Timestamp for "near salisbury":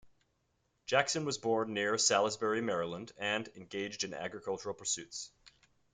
1.75-2.59